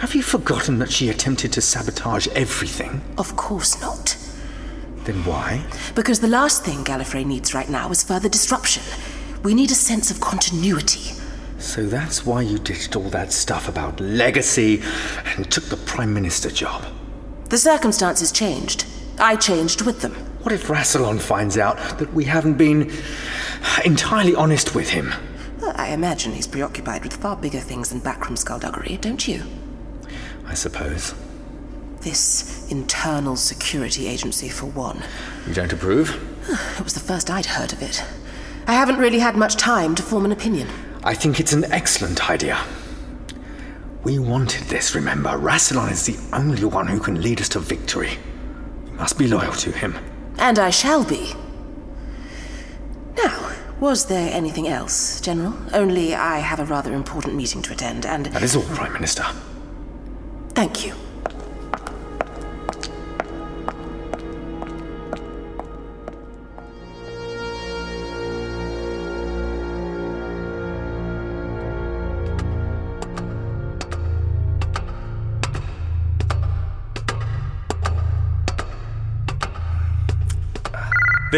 [0.00, 3.00] Have you forgotten that she attempted to sabotage everything?
[3.16, 4.16] Of course not.
[5.04, 5.64] Then why?
[5.94, 8.82] Because the last thing Gallifrey needs right now is further disruption.
[9.42, 11.17] We need a sense of continuity.
[11.58, 14.80] So that's why you ditched all that stuff about legacy
[15.36, 16.84] and took the Prime Minister job.
[17.48, 18.86] The circumstances changed.
[19.18, 20.14] I changed with them.
[20.42, 22.92] What if Rassilon finds out that we haven't been
[23.84, 25.12] entirely honest with him?
[25.60, 29.42] Well, I imagine he's preoccupied with far bigger things than backroom skullduggery, don't you?
[30.46, 31.14] I suppose.
[32.02, 35.02] This internal security agency, for one.
[35.48, 36.24] You don't approve?
[36.78, 38.04] It was the first I'd heard of it.
[38.66, 40.68] I haven't really had much time to form an opinion.
[41.08, 42.62] I think it's an excellent idea.
[44.04, 45.30] We wanted this, remember?
[45.30, 48.18] Rassilon is the only one who can lead us to victory.
[48.84, 49.96] We must be loyal to him.
[50.36, 51.32] And I shall be.
[53.16, 55.54] Now, was there anything else, General?
[55.72, 58.26] Only I have a rather important meeting to attend, and.
[58.26, 59.24] That is all, Prime Minister.
[60.50, 60.94] Thank you.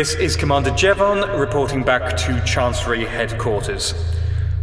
[0.01, 3.93] This is Commander Jevon reporting back to Chancery Headquarters.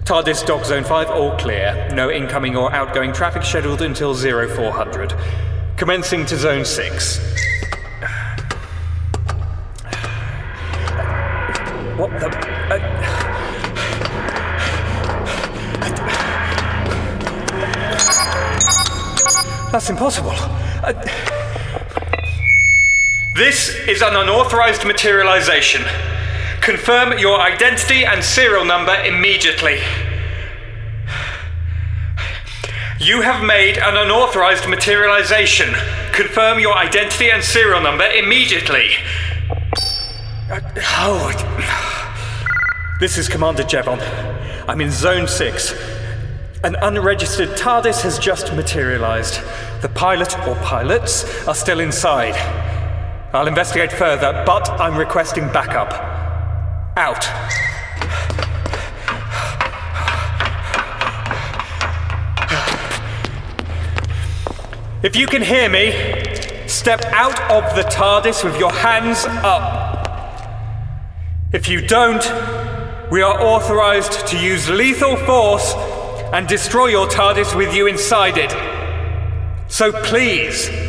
[0.04, 1.88] TARDIS Dock Zone 5 all clear.
[1.94, 5.14] No incoming or outgoing traffic scheduled until 0400.
[5.78, 7.20] Commencing to Zone 6.
[11.98, 12.30] What the.
[12.72, 12.80] Uh,
[19.72, 20.32] that's impossible.
[20.32, 21.27] Uh,
[23.38, 25.84] this is an unauthorized materialization.
[26.60, 29.78] Confirm your identity and serial number immediately.
[33.00, 35.72] You have made an unauthorized materialization.
[36.14, 38.90] Confirm your identity and serial number immediately.
[40.50, 41.32] Oh.
[43.00, 44.02] This is Commander Jevon.
[44.68, 45.76] I'm in Zone 6.
[46.64, 49.42] An unregistered TARDIS has just materialized.
[49.84, 52.34] The pilot or pilots are still inside.
[53.38, 55.94] I'll investigate further, but I'm requesting backup.
[56.98, 57.24] Out.
[65.04, 65.92] If you can hear me,
[66.68, 69.86] step out of the TARDIS with your hands up.
[71.54, 72.24] If you don't,
[73.12, 75.76] we are authorized to use lethal force
[76.34, 78.52] and destroy your TARDIS with you inside it.
[79.68, 80.87] So please,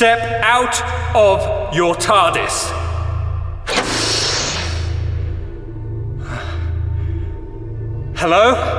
[0.00, 0.80] step out
[1.14, 2.70] of your TARDIS.
[8.16, 8.69] Hello?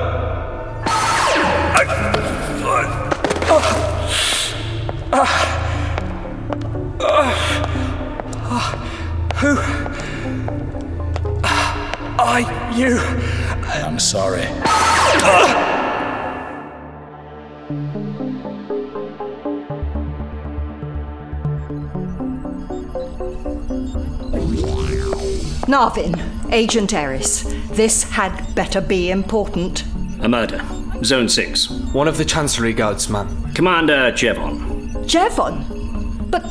[25.82, 29.84] Narvin, Agent Eris, this had better be important.
[30.20, 30.64] A murder.
[31.04, 31.72] Zone 6.
[31.92, 33.52] One of the Chancery Guards, ma'am.
[33.56, 34.94] Commander Jevon.
[35.06, 36.30] Jevon?
[36.30, 36.44] But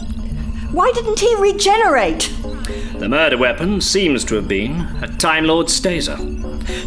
[0.72, 2.34] why didn't he regenerate?
[2.98, 6.18] The murder weapon seems to have been a Time Lord Staser.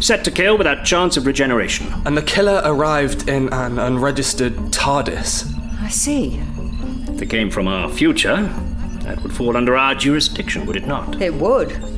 [0.04, 1.90] Set to kill without chance of regeneration.
[2.04, 5.50] And the killer arrived in an unregistered TARDIS.
[5.80, 6.42] I see.
[7.08, 8.42] If it came from our future,
[9.00, 11.22] that would fall under our jurisdiction, would it not?
[11.22, 11.93] It would.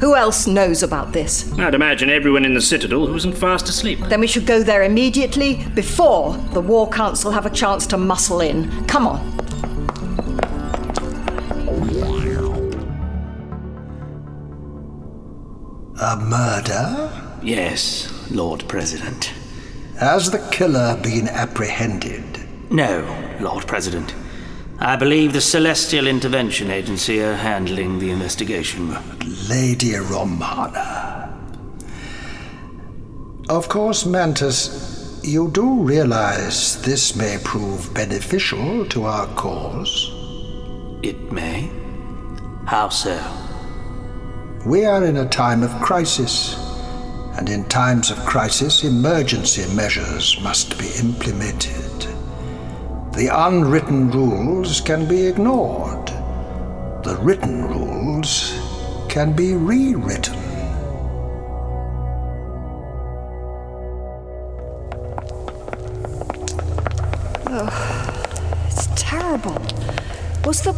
[0.00, 1.52] Who else knows about this?
[1.58, 3.98] I'd imagine everyone in the Citadel who isn't fast asleep.
[4.08, 8.40] Then we should go there immediately before the War Council have a chance to muscle
[8.40, 8.86] in.
[8.86, 9.38] Come on.
[16.00, 17.10] A murder?
[17.42, 19.32] Yes, Lord President.
[19.98, 22.22] Has the killer been apprehended?
[22.70, 24.14] No, Lord President.
[24.80, 28.96] I believe the Celestial Intervention Agency are handling the investigation.
[29.48, 31.36] Lady Romana.
[33.48, 40.12] Of course, Mantus, you do realize this may prove beneficial to our cause.
[41.02, 41.70] It may.
[42.64, 43.20] How so?
[44.64, 46.54] We are in a time of crisis,
[47.36, 52.17] and in times of crisis, emergency measures must be implemented.
[53.18, 56.06] The unwritten rules can be ignored.
[57.02, 58.56] The written rules
[59.08, 60.36] can be rewritten.
[67.48, 69.60] Oh, it's terrible.
[70.44, 70.72] Was the.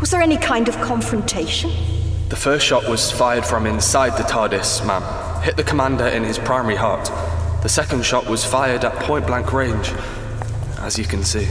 [0.00, 1.70] Was there any kind of confrontation?
[2.28, 5.42] The first shot was fired from inside the TARDIS, ma'am.
[5.44, 7.08] Hit the commander in his primary heart.
[7.62, 9.92] The second shot was fired at point blank range,
[10.78, 11.48] as you can see.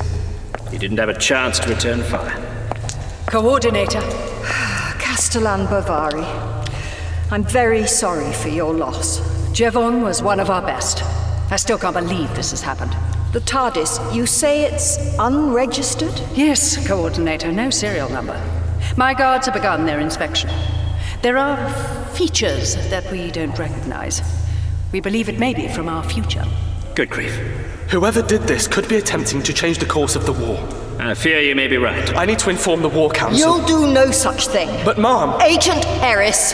[0.72, 2.36] He didn't have a chance to return fire.
[3.28, 4.02] Coordinator.
[5.00, 6.24] Castellan Bavari.
[7.32, 9.20] I'm very sorry for your loss.
[9.52, 11.04] Jevon was one of our best.
[11.52, 12.96] I still can't believe this has happened.
[13.34, 16.14] The TARDIS, you say it's unregistered?
[16.34, 18.40] Yes, Coordinator, no serial number.
[18.96, 20.50] My guards have begun their inspection.
[21.22, 21.70] There are
[22.14, 24.22] features that we don't recognize.
[24.92, 26.46] We believe it may be from our future.
[26.96, 27.38] Good grief.
[27.92, 30.58] Whoever did this could be attempting to change the course of the war.
[31.00, 32.16] I fear you may be right.
[32.16, 33.38] I need to inform the War Council.
[33.38, 34.68] You'll do no such thing.
[34.84, 35.40] But, Mom.
[35.40, 36.54] Agent Eris,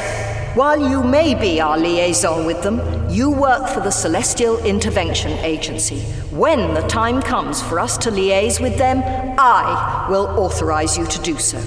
[0.56, 6.02] while you may be our liaison with them, you work for the Celestial Intervention Agency.
[6.32, 9.02] When the time comes for us to liaise with them,
[9.38, 11.64] I will authorize you to do so.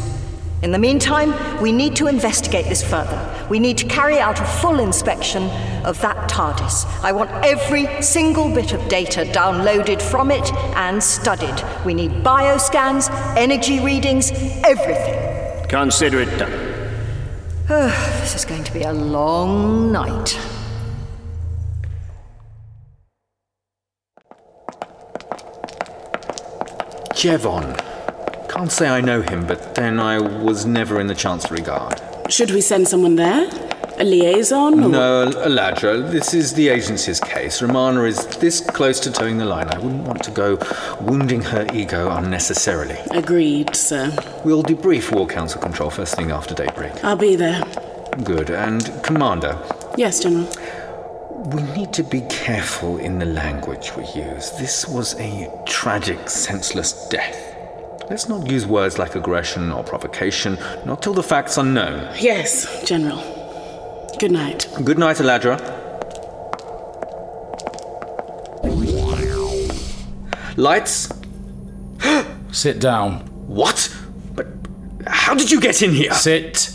[0.60, 3.33] In the meantime, we need to investigate this further.
[3.50, 5.44] We need to carry out a full inspection
[5.84, 6.86] of that TARDIS.
[7.02, 11.62] I want every single bit of data downloaded from it and studied.
[11.84, 14.30] We need bioscans, energy readings,
[14.64, 15.68] everything.
[15.68, 16.52] Consider it done.
[17.68, 20.38] Ah, this is going to be a long night.
[27.12, 27.78] Jevon.
[28.48, 32.00] Can't say I know him, but then I was never in the Chancery Guard.
[32.30, 33.48] Should we send someone there?
[33.98, 34.82] A liaison?
[34.82, 34.88] Or...
[34.88, 37.62] No, Aladra, this is the agency's case.
[37.62, 39.68] Romana is this close to toeing the line.
[39.68, 40.58] I wouldn't want to go
[41.00, 42.96] wounding her ego unnecessarily.
[43.12, 44.10] Agreed, sir.
[44.44, 47.04] We'll debrief War Council control first thing after daybreak.
[47.04, 47.62] I'll be there.
[48.24, 48.50] Good.
[48.50, 49.56] And, Commander.
[49.96, 50.50] Yes, General.
[51.54, 54.50] We need to be careful in the language we use.
[54.52, 57.53] This was a tragic, senseless death.
[58.10, 62.14] Let's not use words like aggression or provocation, not till the facts are known.
[62.18, 63.22] Yes, General.
[64.18, 64.68] Good night.
[64.84, 65.58] Good night, Eladra.
[70.56, 71.08] Lights?
[72.52, 73.20] Sit down.
[73.48, 73.94] What?
[74.34, 74.46] But
[75.06, 76.12] how did you get in here?
[76.12, 76.72] Sit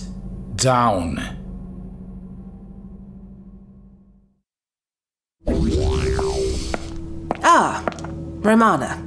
[0.56, 1.20] down.
[7.42, 7.84] Ah,
[8.42, 9.02] Romana.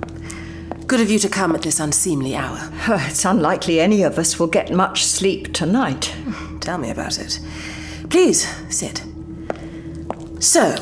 [0.92, 2.70] Good of you to come at this unseemly hour.
[2.86, 6.14] It's unlikely any of us will get much sleep tonight.
[6.60, 7.40] Tell me about it.
[8.10, 9.02] Please, sit.
[10.38, 10.76] So,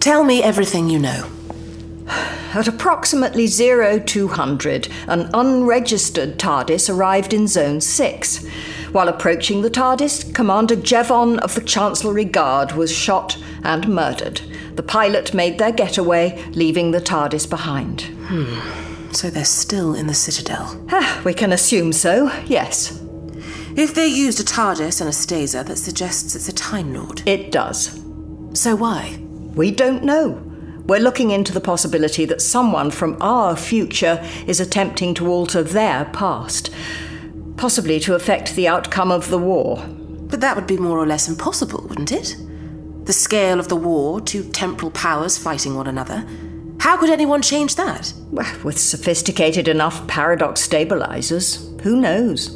[0.00, 1.30] tell me everything you know.
[2.52, 8.44] At approximately 0200, an unregistered TARDIS arrived in Zone 6.
[8.90, 14.40] While approaching the TARDIS, Commander Jevon of the Chancellery Guard was shot and murdered.
[14.74, 18.00] The pilot made their getaway, leaving the TARDIS behind.
[18.00, 18.85] Hmm.
[19.12, 20.84] So they're still in the Citadel.
[20.90, 23.02] Ah, we can assume so, yes.
[23.76, 27.22] If they used a TARDIS and a Staser, that suggests it's a Time Lord.
[27.26, 28.02] It does.
[28.54, 29.18] So why?
[29.54, 30.42] We don't know.
[30.86, 36.04] We're looking into the possibility that someone from our future is attempting to alter their
[36.06, 36.72] past,
[37.56, 39.84] possibly to affect the outcome of the war.
[39.86, 42.36] But that would be more or less impossible, wouldn't it?
[43.04, 46.26] The scale of the war, two temporal powers fighting one another.
[46.78, 48.12] How could anyone change that?
[48.30, 52.50] Well, with sophisticated enough paradox stabilizers, who knows?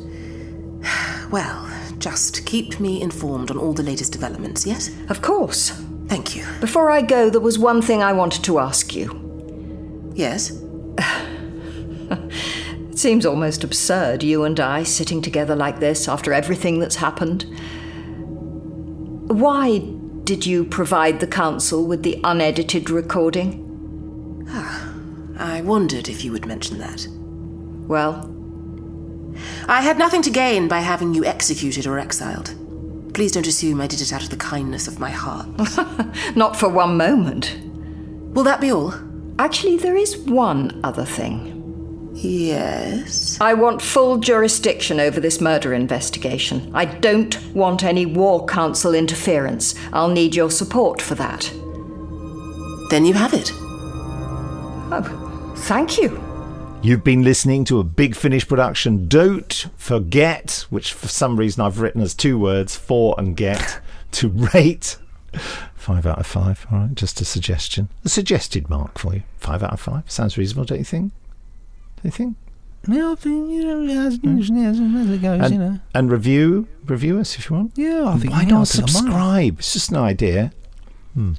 [1.30, 4.90] Well, just keep me informed on all the latest developments, yes?
[5.08, 5.70] Of course.
[6.08, 6.44] Thank you.
[6.60, 10.12] Before I go, there was one thing I wanted to ask you.
[10.14, 10.50] Yes?
[12.10, 17.44] it seems almost absurd, you and I sitting together like this after everything that's happened.
[19.28, 19.78] Why
[20.24, 23.69] did you provide the Council with the unedited recording?
[24.52, 24.92] Ah,
[25.38, 27.06] I wondered if you would mention that.
[27.88, 28.34] Well?
[29.68, 32.54] I had nothing to gain by having you executed or exiled.
[33.14, 35.46] Please don't assume I did it out of the kindness of my heart.
[36.36, 37.56] Not for one moment.
[38.34, 38.94] Will that be all?
[39.38, 42.10] Actually, there is one other thing.
[42.14, 43.40] Yes?
[43.40, 46.70] I want full jurisdiction over this murder investigation.
[46.74, 49.74] I don't want any War Council interference.
[49.92, 51.50] I'll need your support for that.
[52.90, 53.52] Then you have it.
[54.92, 56.20] Oh, thank you.
[56.82, 59.06] You've been listening to a Big Finish production.
[59.06, 63.80] Don't forget, which for some reason I've written as two words, for and get,
[64.12, 64.96] to rate.
[65.74, 66.66] Five out of five.
[66.72, 67.88] All right, just a suggestion.
[68.04, 69.22] A suggested mark for you.
[69.38, 70.10] Five out of five.
[70.10, 71.12] Sounds reasonable, don't you think?
[71.96, 72.36] Don't you think?
[72.88, 73.90] Yeah, I think, you know, hmm.
[73.90, 75.78] as, as it goes, and, you know.
[75.94, 77.72] And review, review us if you want.
[77.76, 78.88] Yeah, I think Why yeah, not I think I might.
[78.90, 79.58] subscribe?
[79.60, 80.52] It's just an idea.
[81.14, 81.32] Hmm.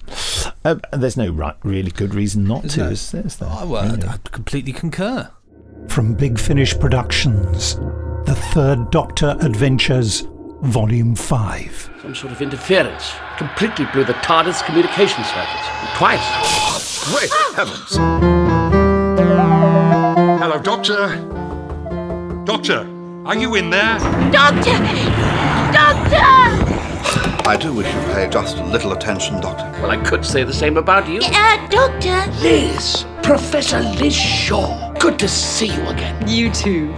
[0.65, 2.89] Uh, there's no right, really good reason not to, No.
[2.89, 3.25] is there?
[3.25, 3.49] Is there?
[3.51, 4.07] Oh, well, Really?
[4.07, 5.29] I completely concur.
[5.87, 7.75] From Big Finish Productions,
[8.25, 10.27] The Third Doctor Adventures,
[10.61, 11.89] Volume 5.
[12.01, 13.11] Some sort of interference.
[13.37, 15.67] Completely blew the TARDIS communication circuits.
[15.95, 17.09] Twice.
[17.09, 17.97] Great heavens!
[20.39, 21.15] Hello, Doctor.
[22.45, 22.87] Doctor,
[23.25, 23.97] are you in there?
[24.31, 24.77] Doctor!
[25.71, 26.60] Doctor!
[27.03, 29.63] I do wish you'd pay just a little attention, Doctor.
[29.81, 31.19] Well, I could say the same about you.
[31.23, 32.31] Uh, Doctor!
[32.41, 33.05] Liz!
[33.23, 34.93] Professor Liz Shaw.
[34.93, 36.27] Good to see you again.
[36.27, 36.93] You too.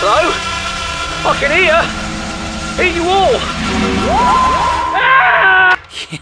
[0.00, 0.30] Hello?
[1.26, 1.82] I can hear.
[2.76, 3.40] Hear you all.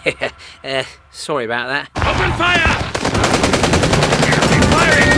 [0.06, 0.30] Yeah,
[0.64, 1.90] uh, sorry about that.
[1.96, 2.70] Open fire!
[4.24, 5.10] You'll be firing.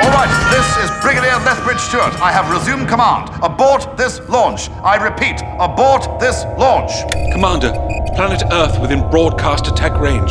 [0.00, 2.14] All right, this is Brigadier Lethbridge Stewart.
[2.20, 3.28] I have resumed command.
[3.42, 4.70] Abort this launch.
[4.84, 6.92] I repeat, abort this launch.
[7.32, 7.72] Commander,
[8.14, 10.30] planet Earth within broadcast attack range.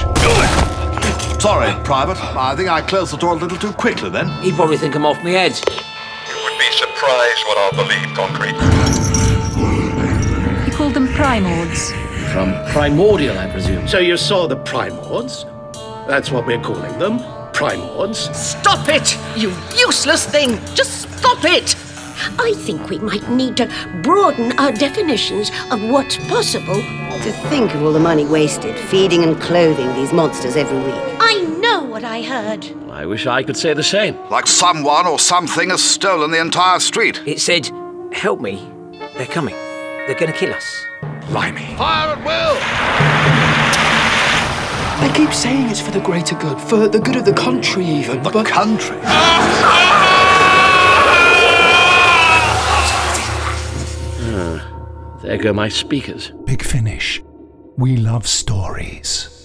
[1.42, 2.18] Sorry, Private.
[2.38, 4.30] I think I closed the door a little too quickly then.
[4.42, 5.52] He'd probably think I'm off my head.
[5.52, 8.56] You would be surprised what I'll believe, Concrete.
[10.66, 11.92] You called them primords.
[12.32, 13.90] From primordial, I presume.
[13.90, 15.46] So you saw the primords?
[16.08, 17.20] That's what we're calling them.
[17.62, 18.36] Primords.
[18.36, 19.16] Stop it!
[19.38, 20.57] You useless thing!
[20.74, 21.76] Just stop it!
[22.39, 23.70] I think we might need to
[24.01, 26.74] broaden our definitions of what's possible.
[26.74, 30.95] To think of all the money wasted feeding and clothing these monsters every week.
[31.20, 32.66] I know what I heard.
[32.89, 34.18] I wish I could say the same.
[34.32, 37.22] Like someone or something has stolen the entire street.
[37.28, 37.70] It said,
[38.12, 38.68] help me.
[39.18, 39.53] They're coming.
[40.07, 40.84] They're going to kill us.
[41.30, 41.76] Blimey.
[41.78, 43.11] Fire at will!
[45.02, 48.22] They keep saying it's for the greater good, for the good of the country, even.
[48.22, 48.99] The but country?
[54.24, 56.32] Ah, there go my speakers.
[56.45, 57.24] Big Finish.
[57.78, 59.41] We love stories.